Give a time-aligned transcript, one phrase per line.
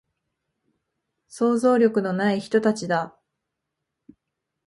[1.27, 3.15] 想像力のない人たちだ